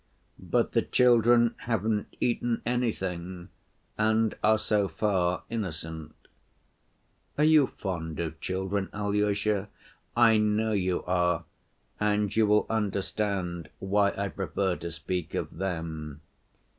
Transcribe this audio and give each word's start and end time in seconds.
But 0.39 0.71
the 0.71 0.81
children 0.81 1.53
haven't 1.59 2.15
eaten 2.19 2.63
anything, 2.65 3.49
and 3.99 4.35
are 4.43 4.57
so 4.57 4.87
far 4.87 5.43
innocent. 5.47 6.15
Are 7.37 7.43
you 7.43 7.67
fond 7.67 8.19
of 8.19 8.41
children, 8.41 8.89
Alyosha? 8.95 9.69
I 10.17 10.37
know 10.37 10.71
you 10.71 11.03
are, 11.03 11.43
and 11.99 12.35
you 12.35 12.47
will 12.47 12.65
understand 12.67 13.69
why 13.77 14.09
I 14.17 14.29
prefer 14.29 14.75
to 14.77 14.91
speak 14.91 15.35
of 15.35 15.55
them. 15.55 16.21